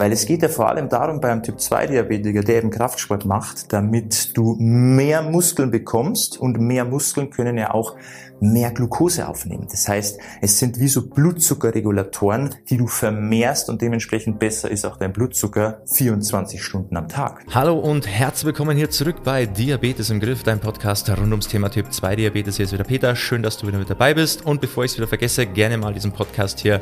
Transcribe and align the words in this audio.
Weil 0.00 0.12
es 0.12 0.24
geht 0.24 0.40
ja 0.40 0.48
vor 0.48 0.66
allem 0.66 0.88
darum, 0.88 1.20
bei 1.20 1.30
einem 1.30 1.42
Typ-2-Diabetiker, 1.42 2.40
der 2.40 2.56
eben 2.56 2.70
Kraftsport 2.70 3.26
macht, 3.26 3.70
damit 3.70 4.34
du 4.34 4.56
mehr 4.58 5.20
Muskeln 5.20 5.70
bekommst 5.70 6.40
und 6.40 6.58
mehr 6.58 6.86
Muskeln 6.86 7.28
können 7.28 7.58
ja 7.58 7.74
auch 7.74 7.96
mehr 8.40 8.70
Glucose 8.70 9.28
aufnehmen. 9.28 9.66
Das 9.70 9.86
heißt, 9.86 10.18
es 10.40 10.58
sind 10.58 10.80
wie 10.80 10.88
so 10.88 11.06
Blutzuckerregulatoren, 11.06 12.54
die 12.70 12.78
du 12.78 12.86
vermehrst 12.86 13.68
und 13.68 13.82
dementsprechend 13.82 14.38
besser 14.38 14.70
ist 14.70 14.86
auch 14.86 14.96
dein 14.96 15.12
Blutzucker 15.12 15.82
24 15.92 16.64
Stunden 16.64 16.96
am 16.96 17.06
Tag. 17.06 17.44
Hallo 17.50 17.78
und 17.78 18.08
herzlich 18.08 18.46
willkommen 18.46 18.78
hier 18.78 18.88
zurück 18.88 19.16
bei 19.22 19.44
Diabetes 19.44 20.08
im 20.08 20.18
Griff, 20.18 20.42
dein 20.42 20.60
Podcast 20.60 21.10
rund 21.10 21.30
ums 21.30 21.48
Thema 21.48 21.68
Typ 21.68 21.92
2 21.92 22.16
Diabetes. 22.16 22.56
Hier 22.56 22.64
ist 22.64 22.72
wieder 22.72 22.84
Peter. 22.84 23.14
Schön, 23.14 23.42
dass 23.42 23.58
du 23.58 23.66
wieder 23.66 23.76
mit 23.76 23.90
dabei 23.90 24.14
bist. 24.14 24.46
Und 24.46 24.62
bevor 24.62 24.84
ich 24.86 24.92
es 24.92 24.96
wieder 24.96 25.08
vergesse, 25.08 25.44
gerne 25.44 25.76
mal 25.76 25.92
diesen 25.92 26.12
Podcast 26.12 26.60
hier 26.60 26.80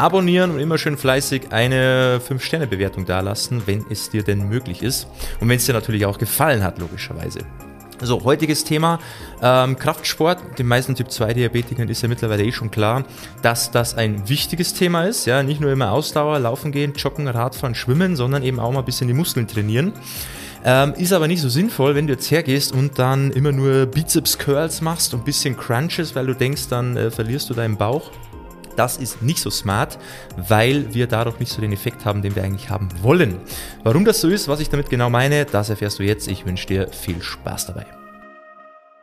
abonnieren 0.00 0.50
und 0.50 0.58
immer 0.58 0.78
schön 0.78 0.96
fleißig 0.96 1.52
eine 1.52 2.20
5-Sterne-Bewertung 2.26 3.04
dalassen, 3.04 3.62
wenn 3.66 3.84
es 3.90 4.10
dir 4.10 4.22
denn 4.22 4.48
möglich 4.48 4.82
ist. 4.82 5.06
Und 5.40 5.48
wenn 5.48 5.56
es 5.56 5.66
dir 5.66 5.74
natürlich 5.74 6.06
auch 6.06 6.18
gefallen 6.18 6.64
hat, 6.64 6.78
logischerweise. 6.78 7.40
So, 8.02 8.24
heutiges 8.24 8.64
Thema 8.64 8.98
ähm, 9.42 9.76
Kraftsport. 9.76 10.58
Den 10.58 10.66
meisten 10.66 10.94
Typ 10.94 11.10
2 11.10 11.34
Diabetikern 11.34 11.86
ist 11.88 12.00
ja 12.00 12.08
mittlerweile 12.08 12.42
eh 12.44 12.50
schon 12.50 12.70
klar, 12.70 13.04
dass 13.42 13.70
das 13.70 13.94
ein 13.94 14.26
wichtiges 14.26 14.72
Thema 14.72 15.04
ist. 15.04 15.26
Ja, 15.26 15.42
nicht 15.42 15.60
nur 15.60 15.70
immer 15.70 15.92
Ausdauer, 15.92 16.38
Laufen 16.38 16.72
gehen, 16.72 16.94
Joggen, 16.94 17.28
Radfahren, 17.28 17.74
Schwimmen, 17.74 18.16
sondern 18.16 18.42
eben 18.42 18.58
auch 18.58 18.72
mal 18.72 18.78
ein 18.78 18.86
bisschen 18.86 19.06
die 19.06 19.14
Muskeln 19.14 19.46
trainieren. 19.46 19.92
Ähm, 20.64 20.94
ist 20.94 21.12
aber 21.12 21.28
nicht 21.28 21.42
so 21.42 21.50
sinnvoll, 21.50 21.94
wenn 21.94 22.06
du 22.06 22.14
jetzt 22.14 22.30
hergehst 22.30 22.72
und 22.72 22.98
dann 22.98 23.32
immer 23.32 23.52
nur 23.52 23.84
Bizeps 23.84 24.38
Curls 24.38 24.80
machst 24.80 25.12
und 25.12 25.20
ein 25.20 25.24
bisschen 25.24 25.56
Crunches, 25.56 26.14
weil 26.14 26.26
du 26.26 26.34
denkst, 26.34 26.68
dann 26.70 26.96
äh, 26.96 27.10
verlierst 27.10 27.50
du 27.50 27.54
deinen 27.54 27.76
Bauch. 27.76 28.10
Das 28.80 28.96
ist 28.96 29.20
nicht 29.20 29.40
so 29.40 29.50
smart, 29.50 29.98
weil 30.38 30.94
wir 30.94 31.06
dadurch 31.06 31.38
nicht 31.38 31.52
so 31.52 31.60
den 31.60 31.70
Effekt 31.70 32.06
haben, 32.06 32.22
den 32.22 32.34
wir 32.34 32.42
eigentlich 32.42 32.70
haben 32.70 32.88
wollen. 33.02 33.38
Warum 33.84 34.06
das 34.06 34.22
so 34.22 34.28
ist, 34.30 34.48
was 34.48 34.58
ich 34.58 34.70
damit 34.70 34.88
genau 34.88 35.10
meine, 35.10 35.44
das 35.44 35.68
erfährst 35.68 35.98
du 35.98 36.02
jetzt. 36.02 36.28
Ich 36.28 36.46
wünsche 36.46 36.66
dir 36.66 36.88
viel 36.88 37.20
Spaß 37.20 37.66
dabei. 37.66 37.84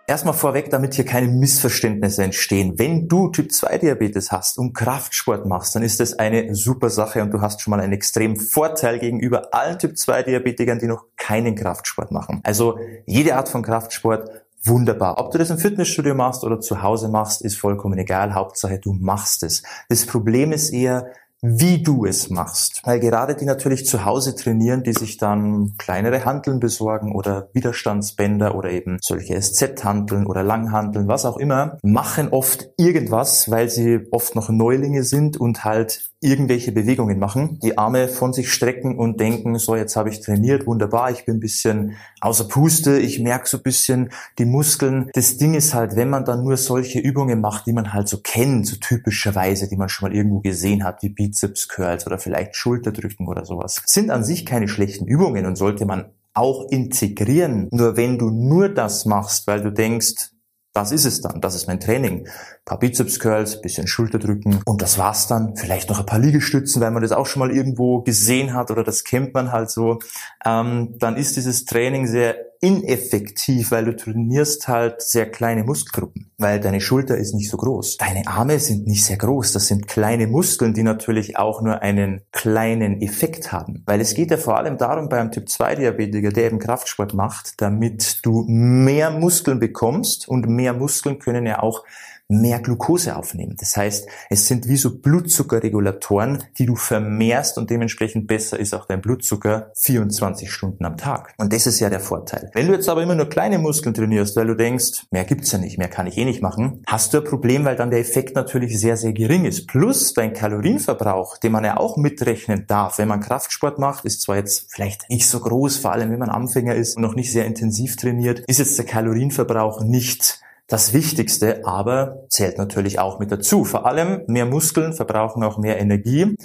Erstmal 0.07 0.33
vorweg, 0.33 0.71
damit 0.71 0.95
hier 0.95 1.05
keine 1.05 1.27
Missverständnisse 1.27 2.23
entstehen. 2.23 2.79
Wenn 2.79 3.07
du 3.07 3.29
Typ 3.29 3.51
2 3.51 3.77
Diabetes 3.77 4.31
hast 4.31 4.57
und 4.57 4.73
Kraftsport 4.73 5.45
machst, 5.45 5.75
dann 5.75 5.83
ist 5.83 5.99
das 5.99 6.17
eine 6.17 6.55
super 6.55 6.89
Sache 6.89 7.21
und 7.21 7.29
du 7.29 7.41
hast 7.41 7.61
schon 7.61 7.69
mal 7.69 7.79
einen 7.79 7.93
extremen 7.93 8.37
Vorteil 8.37 8.97
gegenüber 8.97 9.53
allen 9.53 9.77
Typ 9.77 9.95
2 9.95 10.23
Diabetikern, 10.23 10.79
die 10.79 10.87
noch 10.87 11.05
keinen 11.17 11.53
Kraftsport 11.53 12.11
machen. 12.11 12.41
Also 12.43 12.79
jede 13.05 13.35
Art 13.35 13.47
von 13.47 13.61
Kraftsport 13.61 14.46
wunderbar. 14.67 15.19
Ob 15.19 15.31
du 15.31 15.37
das 15.37 15.49
im 15.49 15.57
Fitnessstudio 15.57 16.15
machst 16.15 16.43
oder 16.43 16.59
zu 16.59 16.81
Hause 16.81 17.09
machst, 17.09 17.41
ist 17.41 17.57
vollkommen 17.57 17.97
egal. 17.97 18.33
Hauptsache, 18.33 18.79
du 18.79 18.93
machst 18.93 19.43
es. 19.43 19.63
Das 19.89 20.05
Problem 20.05 20.51
ist 20.51 20.69
eher, 20.71 21.11
wie 21.41 21.83
du 21.83 22.05
es 22.05 22.29
machst. 22.29 22.81
Weil 22.83 22.99
gerade 22.99 23.35
die 23.35 23.45
natürlich 23.45 23.85
zu 23.85 24.05
Hause 24.05 24.35
trainieren, 24.35 24.83
die 24.83 24.93
sich 24.93 25.17
dann 25.17 25.75
kleinere 25.77 26.25
Hanteln 26.25 26.59
besorgen 26.59 27.13
oder 27.13 27.49
Widerstandsbänder 27.53 28.55
oder 28.55 28.71
eben 28.71 28.97
solche 29.01 29.39
SZ-Hanteln 29.39 30.25
oder 30.25 30.43
Langhanteln, 30.43 31.07
was 31.07 31.25
auch 31.25 31.37
immer, 31.37 31.77
machen 31.83 32.29
oft 32.29 32.69
irgendwas, 32.77 33.51
weil 33.51 33.69
sie 33.69 34.07
oft 34.11 34.35
noch 34.35 34.49
Neulinge 34.49 35.03
sind 35.03 35.37
und 35.37 35.63
halt 35.63 36.09
irgendwelche 36.19 36.71
Bewegungen 36.71 37.19
machen, 37.19 37.59
die 37.61 37.77
Arme 37.77 38.07
von 38.07 38.33
sich 38.33 38.51
strecken 38.51 38.97
und 38.97 39.19
denken, 39.19 39.59
so 39.59 39.75
jetzt 39.75 39.95
habe 39.95 40.09
ich 40.09 40.21
trainiert, 40.21 40.65
wunderbar, 40.65 41.11
ich 41.11 41.25
bin 41.25 41.35
ein 41.35 41.39
bisschen 41.39 41.95
außer 42.21 42.45
Puste, 42.47 42.97
ich 42.97 43.19
merke 43.19 43.47
so 43.47 43.57
ein 43.57 43.63
bisschen 43.63 44.09
die 44.39 44.45
Muskeln. 44.45 45.11
Das 45.13 45.37
Ding 45.37 45.53
ist 45.53 45.75
halt, 45.75 45.95
wenn 45.95 46.09
man 46.09 46.25
dann 46.25 46.43
nur 46.43 46.57
solche 46.57 46.99
Übungen 46.99 47.39
macht, 47.39 47.67
die 47.67 47.73
man 47.73 47.93
halt 47.93 48.07
so 48.07 48.17
kennt, 48.17 48.65
so 48.65 48.77
typischerweise, 48.77 49.69
die 49.69 49.77
man 49.77 49.89
schon 49.89 50.09
mal 50.09 50.15
irgendwo 50.15 50.39
gesehen 50.39 50.83
hat, 50.83 51.03
wie 51.03 51.09
Bizeps 51.09 51.67
Curls 51.67 52.07
oder 52.07 52.17
vielleicht 52.17 52.55
Schulterdrücken 52.55 53.27
oder 53.27 53.45
sowas, 53.45 53.83
sind 53.85 54.09
an 54.09 54.23
sich 54.23 54.45
keine 54.45 54.67
schlechten 54.67 55.05
Übungen 55.05 55.45
und 55.45 55.55
sollte 55.55 55.85
man 55.85 56.05
auch 56.33 56.69
integrieren. 56.69 57.67
Nur 57.71 57.97
wenn 57.97 58.17
du 58.17 58.29
nur 58.29 58.69
das 58.69 59.05
machst, 59.05 59.47
weil 59.47 59.61
du 59.61 59.71
denkst, 59.71 60.31
das 60.77 60.91
ist 60.91 61.05
es 61.05 61.21
dann. 61.21 61.41
Das 61.41 61.55
ist 61.55 61.65
mein 61.67 61.79
Training. 61.79 62.27
Ein 62.27 62.65
paar 62.65 62.77
Bizeps 62.77 63.19
Curls, 63.19 63.61
bisschen 63.61 63.87
Schulterdrücken 63.87 64.59
und 64.63 64.83
das 64.83 64.99
war's 64.99 65.25
dann. 65.25 65.55
Vielleicht 65.55 65.89
noch 65.89 65.99
ein 65.99 66.05
paar 66.05 66.19
Liegestützen, 66.19 66.79
weil 66.83 66.91
man 66.91 67.01
das 67.01 67.11
auch 67.11 67.25
schon 67.25 67.39
mal 67.39 67.49
irgendwo 67.49 68.01
gesehen 68.01 68.53
hat 68.53 68.69
oder 68.69 68.83
das 68.83 69.03
kennt 69.03 69.33
man 69.33 69.51
halt 69.51 69.71
so. 69.71 69.97
Ähm, 70.45 70.93
dann 70.99 71.17
ist 71.17 71.35
dieses 71.35 71.65
Training 71.65 72.05
sehr 72.05 72.35
ineffektiv, 72.61 73.71
weil 73.71 73.85
du 73.85 73.95
trainierst 73.95 74.67
halt 74.67 75.01
sehr 75.01 75.29
kleine 75.29 75.63
Muskelgruppen, 75.63 76.31
weil 76.37 76.59
deine 76.59 76.81
Schulter 76.81 77.17
ist 77.17 77.33
nicht 77.33 77.49
so 77.49 77.57
groß. 77.57 77.97
Deine 77.97 78.27
Arme 78.27 78.59
sind 78.59 78.87
nicht 78.87 79.05
sehr 79.05 79.17
groß. 79.17 79.53
Das 79.53 79.67
sind 79.67 79.87
kleine 79.87 80.27
Muskeln, 80.27 80.73
die 80.73 80.83
natürlich 80.83 81.37
auch 81.37 81.61
nur 81.61 81.81
einen 81.81 82.21
kleinen 82.31 83.01
Effekt 83.01 83.51
haben. 83.51 83.83
Weil 83.85 84.01
es 84.01 84.13
geht 84.13 84.31
ja 84.31 84.37
vor 84.37 84.57
allem 84.57 84.77
darum, 84.77 85.09
bei 85.09 85.19
einem 85.19 85.31
Typ 85.31 85.49
2 85.49 85.75
Diabetiker, 85.75 86.31
der 86.31 86.45
eben 86.45 86.59
Kraftsport 86.59 87.13
macht, 87.13 87.61
damit 87.61 88.19
du 88.23 88.43
mehr 88.47 89.11
Muskeln 89.11 89.59
bekommst 89.59 90.27
und 90.27 90.47
mehr 90.47 90.73
Muskeln 90.73 91.19
können 91.19 91.45
ja 91.45 91.61
auch 91.61 91.83
mehr 92.29 92.59
Glucose 92.59 93.15
aufnehmen. 93.15 93.55
Das 93.57 93.77
heißt, 93.77 94.07
es 94.29 94.47
sind 94.47 94.67
wie 94.67 94.75
so 94.75 94.97
Blutzuckerregulatoren, 94.99 96.43
die 96.57 96.65
du 96.65 96.75
vermehrst 96.75 97.57
und 97.57 97.69
dementsprechend 97.69 98.27
besser 98.27 98.59
ist 98.59 98.73
auch 98.73 98.85
dein 98.85 99.01
Blutzucker 99.01 99.71
24 99.75 100.51
Stunden 100.51 100.85
am 100.85 100.97
Tag. 100.97 101.33
Und 101.37 101.53
das 101.53 101.67
ist 101.67 101.79
ja 101.79 101.89
der 101.89 102.01
Vorteil. 102.01 102.51
Wenn 102.53 102.67
du 102.67 102.73
jetzt 102.73 102.89
aber 102.89 103.01
immer 103.01 103.15
nur 103.15 103.29
kleine 103.29 103.59
Muskeln 103.59 103.93
trainierst, 103.93 104.35
weil 104.35 104.47
du 104.47 104.55
denkst, 104.55 105.05
mehr 105.11 105.23
gibt's 105.23 105.51
ja 105.51 105.59
nicht, 105.59 105.77
mehr 105.77 105.87
kann 105.87 106.07
ich 106.07 106.17
eh 106.17 106.25
nicht 106.25 106.41
machen, 106.41 106.83
hast 106.85 107.13
du 107.13 107.19
ein 107.19 107.23
Problem, 107.23 107.63
weil 107.63 107.77
dann 107.77 107.91
der 107.91 107.99
Effekt 107.99 108.35
natürlich 108.35 108.77
sehr, 108.79 108.97
sehr 108.97 109.13
gering 109.13 109.45
ist. 109.45 109.67
Plus 109.67 110.13
dein 110.13 110.33
Kalorienverbrauch, 110.33 111.37
den 111.37 111.53
man 111.53 111.63
ja 111.63 111.77
auch 111.77 111.95
mitrechnen 111.95 112.65
darf, 112.67 112.97
wenn 112.97 113.07
man 113.07 113.21
Kraftsport 113.21 113.79
macht, 113.79 114.03
ist 114.03 114.21
zwar 114.21 114.35
jetzt 114.35 114.67
vielleicht 114.69 115.09
nicht 115.09 115.27
so 115.27 115.39
groß, 115.39 115.77
vor 115.77 115.93
allem 115.93 116.11
wenn 116.11 116.19
man 116.19 116.29
Anfänger 116.29 116.75
ist 116.75 116.97
und 116.97 117.03
noch 117.03 117.15
nicht 117.15 117.31
sehr 117.31 117.45
intensiv 117.45 117.95
trainiert, 117.95 118.41
ist 118.47 118.59
jetzt 118.59 118.77
der 118.77 118.85
Kalorienverbrauch 118.85 119.81
nicht 119.81 120.41
das 120.67 120.93
Wichtigste, 120.93 121.61
aber 121.65 122.25
zählt 122.29 122.57
natürlich 122.57 122.99
auch 122.99 123.19
mit 123.19 123.31
dazu. 123.31 123.63
Vor 123.63 123.85
allem 123.85 124.21
mehr 124.27 124.45
Muskeln 124.45 124.93
verbrauchen 124.93 125.43
auch 125.43 125.57
mehr 125.57 125.79
Energie 125.79 126.35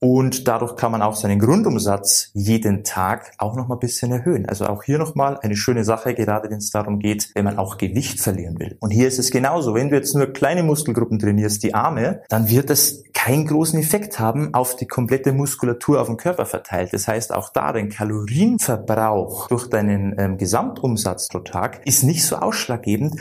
und 0.00 0.46
dadurch 0.46 0.76
kann 0.76 0.92
man 0.92 1.02
auch 1.02 1.16
seinen 1.16 1.38
Grundumsatz 1.38 2.30
jeden 2.34 2.84
Tag 2.84 3.32
auch 3.38 3.56
noch 3.56 3.68
mal 3.68 3.76
ein 3.76 3.80
bisschen 3.80 4.12
erhöhen. 4.12 4.46
Also 4.46 4.66
auch 4.66 4.82
hier 4.82 4.98
noch 4.98 5.14
mal 5.14 5.38
eine 5.40 5.56
schöne 5.56 5.84
Sache, 5.84 6.14
gerade 6.14 6.50
wenn 6.50 6.58
es 6.58 6.70
darum 6.70 6.98
geht, 6.98 7.30
wenn 7.34 7.44
man 7.44 7.58
auch 7.58 7.78
Gewicht 7.78 8.20
verlieren 8.20 8.58
will. 8.58 8.76
Und 8.80 8.90
hier 8.90 9.08
ist 9.08 9.18
es 9.18 9.30
genauso. 9.30 9.74
Wenn 9.74 9.88
du 9.88 9.96
jetzt 9.96 10.14
nur 10.14 10.26
kleine 10.32 10.62
Muskelgruppen 10.62 11.18
trainierst, 11.18 11.62
die 11.62 11.74
Arme, 11.74 12.22
dann 12.28 12.48
wird 12.48 12.70
das 12.70 13.02
keinen 13.14 13.46
großen 13.46 13.80
Effekt 13.80 14.20
haben 14.20 14.52
auf 14.54 14.76
die 14.76 14.86
komplette 14.86 15.32
Muskulatur 15.32 16.00
auf 16.00 16.06
dem 16.06 16.16
Körper 16.16 16.46
verteilt. 16.46 16.92
Das 16.92 17.08
heißt, 17.08 17.34
auch 17.34 17.50
da 17.52 17.72
dein 17.72 17.88
Kalorienverbrauch 17.88 19.48
durch 19.48 19.68
deinen 19.68 20.14
ähm, 20.18 20.36
Gesamtumsatz 20.36 21.28
pro 21.28 21.40
Tag 21.40 21.80
ist 21.86 22.04
nicht 22.04 22.24
so 22.24 22.36
ausschlaggebend, 22.36 23.16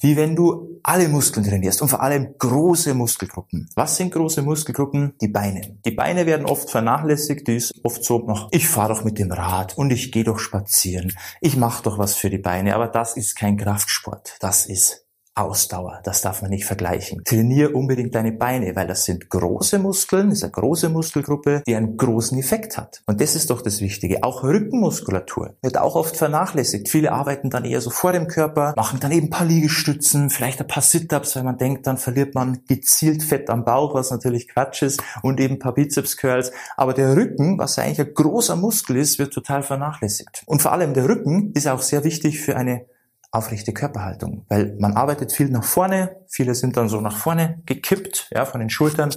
wie 0.00 0.16
wenn 0.16 0.34
du 0.34 0.80
alle 0.82 1.08
Muskeln 1.08 1.46
trainierst 1.46 1.82
und 1.82 1.88
vor 1.88 2.02
allem 2.02 2.34
große 2.38 2.94
Muskelgruppen. 2.94 3.68
Was 3.74 3.96
sind 3.96 4.12
große 4.12 4.42
Muskelgruppen? 4.42 5.14
Die 5.20 5.28
Beine. 5.28 5.76
Die 5.84 5.90
Beine 5.90 6.26
werden 6.26 6.46
oft 6.46 6.70
vernachlässigt, 6.70 7.46
die 7.46 7.56
ist 7.56 7.72
oft 7.84 8.02
so 8.02 8.18
noch, 8.18 8.48
ich 8.50 8.68
fahre 8.68 8.94
doch 8.94 9.04
mit 9.04 9.18
dem 9.18 9.30
Rad 9.30 9.76
und 9.76 9.92
ich 9.92 10.10
gehe 10.10 10.24
doch 10.24 10.38
spazieren. 10.38 11.12
Ich 11.40 11.56
mache 11.56 11.82
doch 11.82 11.98
was 11.98 12.14
für 12.14 12.30
die 12.30 12.38
Beine, 12.38 12.74
aber 12.74 12.88
das 12.88 13.16
ist 13.16 13.36
kein 13.36 13.56
Kraftsport. 13.56 14.36
Das 14.40 14.66
ist 14.66 15.06
Ausdauer. 15.34 16.00
Das 16.04 16.22
darf 16.22 16.42
man 16.42 16.50
nicht 16.50 16.64
vergleichen. 16.64 17.22
Trainier 17.24 17.74
unbedingt 17.74 18.14
deine 18.14 18.32
Beine, 18.32 18.74
weil 18.74 18.88
das 18.88 19.04
sind 19.04 19.30
große 19.30 19.78
Muskeln, 19.78 20.32
ist 20.32 20.42
eine 20.42 20.52
große 20.52 20.88
Muskelgruppe, 20.88 21.62
die 21.66 21.76
einen 21.76 21.96
großen 21.96 22.38
Effekt 22.38 22.76
hat. 22.76 23.00
Und 23.06 23.20
das 23.20 23.36
ist 23.36 23.50
doch 23.50 23.62
das 23.62 23.80
Wichtige. 23.80 24.24
Auch 24.24 24.42
Rückenmuskulatur 24.42 25.54
wird 25.62 25.78
auch 25.78 25.94
oft 25.94 26.16
vernachlässigt. 26.16 26.88
Viele 26.88 27.12
arbeiten 27.12 27.48
dann 27.48 27.64
eher 27.64 27.80
so 27.80 27.90
vor 27.90 28.12
dem 28.12 28.26
Körper, 28.26 28.74
machen 28.76 28.98
dann 29.00 29.12
eben 29.12 29.28
ein 29.28 29.30
paar 29.30 29.46
Liegestützen, 29.46 30.30
vielleicht 30.30 30.60
ein 30.60 30.66
paar 30.66 30.82
Sit-Ups, 30.82 31.36
weil 31.36 31.44
man 31.44 31.58
denkt, 31.58 31.86
dann 31.86 31.96
verliert 31.96 32.34
man 32.34 32.64
gezielt 32.66 33.22
Fett 33.22 33.50
am 33.50 33.64
Bauch, 33.64 33.94
was 33.94 34.10
natürlich 34.10 34.48
Quatsch 34.48 34.82
ist, 34.82 35.00
und 35.22 35.40
eben 35.40 35.54
ein 35.54 35.58
paar 35.60 35.74
Bizeps-Curls. 35.74 36.50
Aber 36.76 36.92
der 36.92 37.16
Rücken, 37.16 37.56
was 37.58 37.78
eigentlich 37.78 38.00
ein 38.00 38.14
großer 38.14 38.56
Muskel 38.56 38.96
ist, 38.96 39.18
wird 39.18 39.32
total 39.32 39.62
vernachlässigt. 39.62 40.42
Und 40.46 40.60
vor 40.60 40.72
allem 40.72 40.92
der 40.92 41.08
Rücken 41.08 41.52
ist 41.54 41.68
auch 41.68 41.82
sehr 41.82 42.04
wichtig 42.04 42.40
für 42.40 42.56
eine 42.56 42.84
aufrechte 43.30 43.72
Körperhaltung, 43.72 44.44
weil 44.48 44.76
man 44.78 44.94
arbeitet 44.94 45.32
viel 45.32 45.48
nach 45.50 45.64
vorne, 45.64 46.16
viele 46.26 46.54
sind 46.54 46.76
dann 46.76 46.88
so 46.88 47.00
nach 47.00 47.16
vorne 47.16 47.62
gekippt, 47.66 48.28
ja, 48.34 48.44
von 48.44 48.60
den 48.60 48.70
Schultern. 48.70 49.14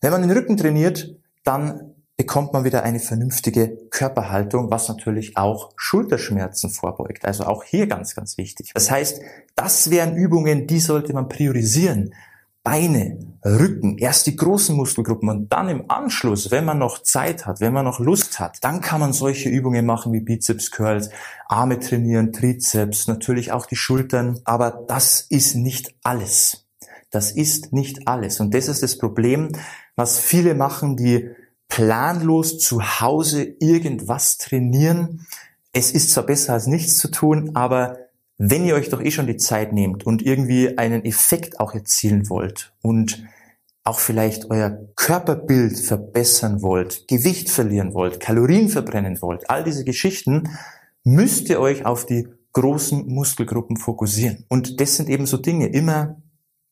Wenn 0.00 0.12
man 0.12 0.22
den 0.22 0.30
Rücken 0.30 0.56
trainiert, 0.56 1.16
dann 1.42 1.94
bekommt 2.16 2.52
man 2.52 2.64
wieder 2.64 2.82
eine 2.82 2.98
vernünftige 2.98 3.76
Körperhaltung, 3.90 4.70
was 4.70 4.88
natürlich 4.88 5.36
auch 5.36 5.72
Schulterschmerzen 5.76 6.70
vorbeugt. 6.70 7.24
Also 7.24 7.44
auch 7.44 7.62
hier 7.62 7.86
ganz, 7.86 8.14
ganz 8.14 8.38
wichtig. 8.38 8.72
Das 8.74 8.90
heißt, 8.90 9.20
das 9.54 9.90
wären 9.90 10.16
Übungen, 10.16 10.66
die 10.66 10.80
sollte 10.80 11.12
man 11.12 11.28
priorisieren. 11.28 12.14
Beine, 12.66 13.16
Rücken, 13.44 13.96
erst 13.96 14.26
die 14.26 14.34
großen 14.34 14.74
Muskelgruppen 14.74 15.28
und 15.28 15.52
dann 15.52 15.68
im 15.68 15.88
Anschluss, 15.88 16.50
wenn 16.50 16.64
man 16.64 16.78
noch 16.78 17.00
Zeit 17.00 17.46
hat, 17.46 17.60
wenn 17.60 17.72
man 17.72 17.84
noch 17.84 18.00
Lust 18.00 18.40
hat, 18.40 18.58
dann 18.62 18.80
kann 18.80 18.98
man 18.98 19.12
solche 19.12 19.48
Übungen 19.48 19.86
machen 19.86 20.12
wie 20.12 20.18
Bizeps 20.18 20.72
Curls, 20.72 21.10
Arme 21.46 21.78
trainieren, 21.78 22.32
Trizeps, 22.32 23.06
natürlich 23.06 23.52
auch 23.52 23.66
die 23.66 23.76
Schultern, 23.76 24.40
aber 24.44 24.84
das 24.88 25.20
ist 25.20 25.54
nicht 25.54 25.94
alles. 26.02 26.66
Das 27.10 27.30
ist 27.30 27.72
nicht 27.72 28.08
alles 28.08 28.40
und 28.40 28.52
das 28.52 28.66
ist 28.66 28.82
das 28.82 28.98
Problem, 28.98 29.52
was 29.94 30.18
viele 30.18 30.56
machen, 30.56 30.96
die 30.96 31.30
planlos 31.68 32.58
zu 32.58 32.82
Hause 33.00 33.44
irgendwas 33.60 34.38
trainieren. 34.38 35.24
Es 35.72 35.92
ist 35.92 36.10
zwar 36.10 36.26
besser 36.26 36.54
als 36.54 36.66
nichts 36.66 36.98
zu 36.98 37.12
tun, 37.12 37.52
aber 37.54 38.05
wenn 38.38 38.64
ihr 38.64 38.74
euch 38.74 38.90
doch 38.90 39.02
eh 39.02 39.10
schon 39.10 39.26
die 39.26 39.36
Zeit 39.36 39.72
nehmt 39.72 40.04
und 40.04 40.22
irgendwie 40.22 40.76
einen 40.78 41.04
Effekt 41.04 41.60
auch 41.60 41.74
erzielen 41.74 42.28
wollt 42.28 42.74
und 42.82 43.24
auch 43.84 44.00
vielleicht 44.00 44.50
euer 44.50 44.78
Körperbild 44.96 45.78
verbessern 45.78 46.60
wollt, 46.60 47.06
Gewicht 47.08 47.50
verlieren 47.50 47.94
wollt, 47.94 48.20
Kalorien 48.20 48.68
verbrennen 48.68 49.22
wollt, 49.22 49.48
all 49.48 49.64
diese 49.64 49.84
Geschichten, 49.84 50.50
müsst 51.04 51.48
ihr 51.48 51.60
euch 51.60 51.86
auf 51.86 52.04
die 52.04 52.28
großen 52.52 53.06
Muskelgruppen 53.06 53.76
fokussieren. 53.76 54.44
Und 54.48 54.80
das 54.80 54.96
sind 54.96 55.08
eben 55.08 55.26
so 55.26 55.36
Dinge, 55.36 55.68
immer 55.68 56.20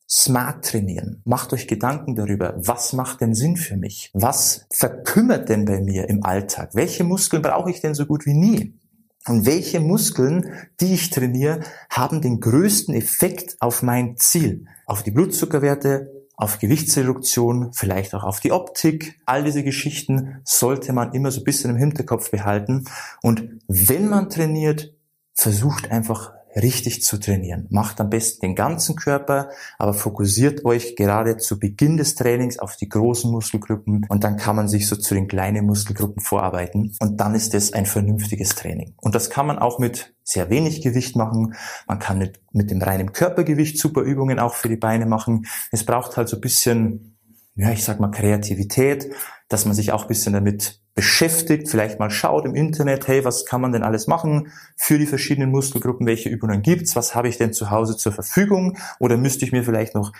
smart 0.09 0.65
trainieren. 0.65 1.21
Macht 1.25 1.53
euch 1.53 1.67
Gedanken 1.67 2.15
darüber, 2.15 2.53
was 2.57 2.93
macht 2.93 3.21
denn 3.21 3.33
Sinn 3.33 3.55
für 3.55 3.77
mich? 3.77 4.11
Was 4.13 4.65
verkümmert 4.71 5.49
denn 5.49 5.65
bei 5.65 5.81
mir 5.81 6.09
im 6.09 6.23
Alltag? 6.23 6.71
Welche 6.73 7.03
Muskeln 7.03 7.41
brauche 7.41 7.71
ich 7.71 7.81
denn 7.81 7.95
so 7.95 8.05
gut 8.05 8.25
wie 8.25 8.33
nie? 8.33 8.79
Und 9.27 9.45
welche 9.45 9.79
Muskeln, 9.79 10.53
die 10.79 10.93
ich 10.93 11.09
trainiere, 11.09 11.61
haben 11.89 12.21
den 12.21 12.39
größten 12.39 12.93
Effekt 12.93 13.57
auf 13.59 13.81
mein 13.81 14.17
Ziel? 14.17 14.65
Auf 14.85 15.01
die 15.01 15.11
Blutzuckerwerte, 15.11 16.11
auf 16.37 16.59
Gewichtsreduktion, 16.59 17.73
vielleicht 17.73 18.13
auch 18.13 18.23
auf 18.23 18.39
die 18.39 18.51
Optik. 18.51 19.19
All 19.25 19.43
diese 19.43 19.63
Geschichten 19.63 20.41
sollte 20.43 20.93
man 20.93 21.13
immer 21.13 21.31
so 21.31 21.41
ein 21.41 21.45
bisschen 21.45 21.71
im 21.71 21.77
Hinterkopf 21.77 22.29
behalten. 22.29 22.85
Und 23.21 23.49
wenn 23.67 24.09
man 24.09 24.29
trainiert, 24.29 24.93
versucht 25.33 25.89
einfach 25.91 26.34
richtig 26.55 27.03
zu 27.03 27.19
trainieren. 27.19 27.67
Macht 27.69 27.99
am 27.99 28.09
besten 28.09 28.41
den 28.41 28.55
ganzen 28.55 28.95
Körper, 28.95 29.49
aber 29.77 29.93
fokussiert 29.93 30.65
euch 30.65 30.95
gerade 30.95 31.37
zu 31.37 31.59
Beginn 31.59 31.97
des 31.97 32.15
Trainings 32.15 32.59
auf 32.59 32.75
die 32.77 32.89
großen 32.89 33.29
Muskelgruppen 33.29 34.05
und 34.07 34.23
dann 34.23 34.37
kann 34.37 34.55
man 34.55 34.67
sich 34.67 34.87
so 34.87 34.95
zu 34.95 35.13
den 35.13 35.27
kleinen 35.27 35.65
Muskelgruppen 35.65 36.21
vorarbeiten 36.21 36.95
und 36.99 37.19
dann 37.19 37.35
ist 37.35 37.53
es 37.53 37.73
ein 37.73 37.85
vernünftiges 37.85 38.55
Training. 38.55 38.93
Und 39.01 39.15
das 39.15 39.29
kann 39.29 39.47
man 39.47 39.59
auch 39.59 39.79
mit 39.79 40.13
sehr 40.23 40.49
wenig 40.49 40.81
Gewicht 40.81 41.15
machen. 41.15 41.55
Man 41.87 41.99
kann 41.99 42.17
mit, 42.17 42.39
mit 42.51 42.71
dem 42.71 42.81
reinen 42.81 43.13
Körpergewicht 43.13 43.77
super 43.77 44.01
Übungen 44.01 44.39
auch 44.39 44.55
für 44.55 44.69
die 44.69 44.75
Beine 44.75 45.05
machen. 45.05 45.45
Es 45.71 45.85
braucht 45.85 46.17
halt 46.17 46.29
so 46.29 46.37
ein 46.37 46.41
bisschen, 46.41 47.17
ja, 47.55 47.71
ich 47.71 47.83
sag 47.83 47.99
mal 47.99 48.11
Kreativität, 48.11 49.11
dass 49.49 49.65
man 49.65 49.75
sich 49.75 49.91
auch 49.91 50.03
ein 50.03 50.07
bisschen 50.07 50.33
damit 50.33 50.81
beschäftigt, 50.95 51.69
vielleicht 51.69 51.99
mal 51.99 52.09
schaut 52.09 52.45
im 52.45 52.55
Internet, 52.55 53.07
hey, 53.07 53.25
was 53.25 53.45
kann 53.45 53.61
man 53.61 53.73
denn 53.73 53.83
alles 53.83 54.07
machen 54.07 54.51
für 54.77 54.97
die 54.97 55.05
verschiedenen 55.05 55.51
Muskelgruppen, 55.51 56.07
welche 56.07 56.29
Übungen 56.29 56.61
gibt's, 56.61 56.95
was 56.95 57.13
habe 57.13 57.27
ich 57.27 57.37
denn 57.37 57.51
zu 57.51 57.69
Hause 57.69 57.97
zur 57.97 58.13
Verfügung 58.13 58.77
oder 58.99 59.17
müsste 59.17 59.43
ich 59.43 59.51
mir 59.51 59.63
vielleicht 59.63 59.93
noch 59.93 60.13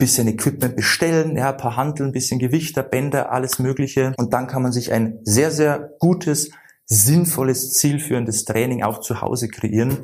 bisschen 0.00 0.26
Equipment 0.26 0.74
bestellen, 0.74 1.36
ja, 1.36 1.50
ein 1.50 1.56
paar 1.58 1.76
Handeln, 1.76 2.08
ein 2.08 2.12
bisschen 2.12 2.40
Gewichter, 2.40 2.82
Bänder, 2.82 3.30
alles 3.30 3.60
Mögliche. 3.60 4.14
Und 4.16 4.32
dann 4.32 4.48
kann 4.48 4.62
man 4.62 4.72
sich 4.72 4.92
ein 4.92 5.20
sehr, 5.22 5.52
sehr 5.52 5.90
gutes, 6.00 6.50
sinnvolles, 6.86 7.74
zielführendes 7.74 8.46
Training 8.46 8.82
auch 8.82 9.00
zu 9.00 9.20
Hause 9.20 9.48
kreieren. 9.48 9.98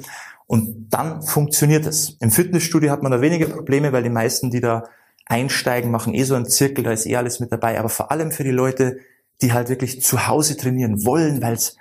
Und 0.47 0.91
dann 0.91 1.23
funktioniert 1.23 1.87
es. 1.87 2.17
Im 2.20 2.31
Fitnessstudio 2.31 2.91
hat 2.91 3.03
man 3.03 3.11
da 3.11 3.20
weniger 3.20 3.47
Probleme, 3.47 3.93
weil 3.93 4.05
die 4.05 4.11
meisten, 4.11 4.50
die 4.50 4.61
da 4.61 4.85
einsteigen, 5.25 5.91
machen 5.91 6.14
eh 6.14 6.23
so 6.23 6.37
einen 6.37 6.47
Zirkel, 6.47 6.85
da 6.85 6.93
ist 6.93 7.06
eh 7.06 7.17
alles 7.17 7.41
mit 7.41 7.50
dabei. 7.50 7.81
Aber 7.81 7.88
vor 7.88 8.12
allem 8.12 8.31
für 8.31 8.44
die 8.44 8.53
Leute, 8.53 8.99
die 9.43 9.53
halt 9.53 9.69
wirklich 9.69 10.03
zu 10.03 10.27
Hause 10.27 10.56
trainieren 10.56 11.05
wollen, 11.05 11.43
weil 11.43 11.55
es 11.55 11.77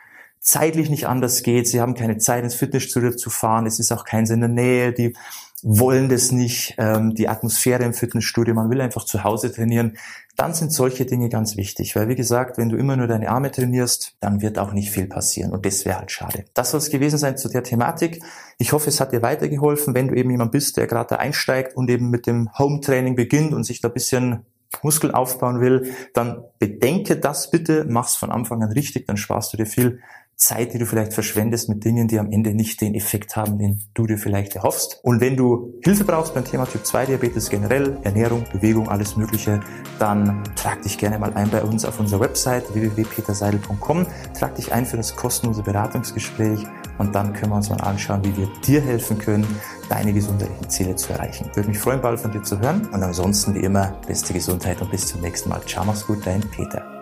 zeitlich 0.45 0.89
nicht 0.89 1.07
anders 1.07 1.41
geht. 1.41 1.67
Sie 1.67 1.81
haben 1.81 1.95
keine 1.95 2.17
Zeit, 2.17 2.43
ins 2.43 2.53
Fitnessstudio 2.53 3.11
zu 3.11 3.29
fahren. 3.29 3.65
Es 3.65 3.79
ist 3.79 3.91
auch 3.91 4.05
keins 4.05 4.29
in 4.29 4.41
der 4.41 4.49
Nähe. 4.49 4.93
Die 4.93 5.15
wollen 5.63 6.07
das 6.07 6.31
nicht. 6.31 6.75
Ähm, 6.77 7.15
die 7.15 7.27
Atmosphäre 7.27 7.83
im 7.83 7.95
Fitnessstudio. 7.95 8.53
Man 8.53 8.69
will 8.69 8.79
einfach 8.79 9.05
zu 9.05 9.23
Hause 9.23 9.51
trainieren. 9.51 9.97
Dann 10.35 10.53
sind 10.53 10.71
solche 10.71 11.07
Dinge 11.07 11.29
ganz 11.29 11.57
wichtig. 11.57 11.95
Weil 11.95 12.09
wie 12.09 12.15
gesagt, 12.15 12.59
wenn 12.59 12.69
du 12.69 12.77
immer 12.77 12.95
nur 12.95 13.07
deine 13.07 13.29
Arme 13.29 13.49
trainierst, 13.49 14.17
dann 14.19 14.41
wird 14.41 14.59
auch 14.59 14.71
nicht 14.71 14.91
viel 14.91 15.07
passieren. 15.07 15.51
Und 15.51 15.65
das 15.65 15.83
wäre 15.83 15.97
halt 15.97 16.11
schade. 16.11 16.45
Das 16.53 16.69
soll 16.69 16.77
es 16.77 16.91
gewesen 16.91 17.17
sein 17.17 17.37
zu 17.37 17.49
der 17.49 17.63
Thematik. 17.63 18.21
Ich 18.59 18.71
hoffe, 18.71 18.89
es 18.89 18.99
hat 18.99 19.13
dir 19.13 19.23
weitergeholfen, 19.23 19.95
wenn 19.95 20.09
du 20.09 20.13
eben 20.13 20.29
jemand 20.29 20.51
bist, 20.51 20.77
der 20.77 20.85
gerade 20.85 21.09
da 21.09 21.15
einsteigt 21.15 21.75
und 21.75 21.89
eben 21.89 22.11
mit 22.11 22.27
dem 22.27 22.49
Home-Training 22.59 23.15
beginnt 23.15 23.51
und 23.51 23.63
sich 23.63 23.81
da 23.81 23.87
bisschen 23.87 24.45
Muskel 24.83 25.11
aufbauen 25.11 25.61
will, 25.61 25.93
dann 26.13 26.43
bedenke 26.59 27.17
das 27.17 27.51
bitte, 27.51 27.85
mach's 27.87 28.15
von 28.15 28.31
Anfang 28.31 28.63
an 28.63 28.71
richtig, 28.71 29.07
dann 29.07 29.17
sparst 29.17 29.53
du 29.53 29.57
dir 29.57 29.65
viel 29.65 29.99
Zeit, 30.37 30.73
die 30.73 30.77
du 30.77 30.85
vielleicht 30.85 31.13
verschwendest 31.13 31.69
mit 31.69 31.85
Dingen, 31.85 32.07
die 32.07 32.19
am 32.19 32.31
Ende 32.31 32.53
nicht 32.53 32.81
den 32.81 32.93
Effekt 32.93 33.35
haben, 33.35 33.57
den 33.57 33.81
du 33.93 34.05
dir 34.05 34.17
vielleicht 34.17 34.55
erhoffst. 34.55 34.99
Und 35.01 35.21
wenn 35.21 35.37
du 35.37 35.73
Hilfe 35.83 36.03
brauchst 36.03 36.33
beim 36.33 36.43
Thema 36.43 36.65
Typ 36.65 36.85
2 36.85 37.05
Diabetes 37.05 37.49
generell, 37.49 37.97
Ernährung, 38.03 38.45
Bewegung, 38.51 38.89
alles 38.89 39.15
Mögliche, 39.15 39.61
dann 39.97 40.43
trag 40.55 40.81
dich 40.81 40.97
gerne 40.97 41.19
mal 41.19 41.33
ein 41.33 41.49
bei 41.49 41.63
uns 41.63 41.85
auf 41.85 41.99
unserer 41.99 42.19
Website 42.19 42.73
www.peterseidel.com. 42.73 44.05
Trag 44.37 44.55
dich 44.55 44.73
ein 44.73 44.85
für 44.85 44.97
das 44.97 45.15
kostenlose 45.15 45.63
Beratungsgespräch 45.63 46.65
und 46.97 47.15
dann 47.15 47.33
können 47.33 47.51
wir 47.51 47.57
uns 47.57 47.69
mal 47.69 47.81
anschauen, 47.81 48.23
wie 48.25 48.35
wir 48.35 48.49
dir 48.65 48.81
helfen 48.81 49.17
können, 49.17 49.45
deine 49.89 50.13
gesundheitlichen 50.13 50.69
Ziele 50.69 50.95
zu 50.95 51.13
erreichen. 51.13 51.49
Würde 51.53 51.69
mich 51.69 51.79
freuen, 51.79 52.01
bald 52.01 52.19
von 52.19 52.31
dir 52.31 52.43
zu 52.43 52.59
hören 52.59 52.87
und 52.91 53.03
ansonsten 53.03 53.55
wie 53.55 53.59
immer 53.59 53.99
beste 54.07 54.33
Gesundheit 54.33 54.81
und 54.81 54.91
bis 54.91 55.07
zum 55.07 55.21
nächsten 55.21 55.49
Mal. 55.49 55.61
Ciao, 55.65 55.85
mach's 55.85 56.05
gut, 56.05 56.25
dein 56.25 56.41
Peter. 56.41 56.94